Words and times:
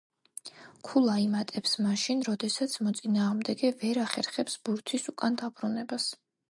ქულა 0.87 1.17
იმატებს 1.23 1.75
მაშინ, 1.87 2.25
როდესაც 2.29 2.79
მოწინააღმდეგე 2.87 3.73
ვერ 3.83 4.01
ახერხებს 4.09 4.61
ბურთის 4.67 5.11
უკან 5.17 5.41
დაბრუნებას. 5.45 6.15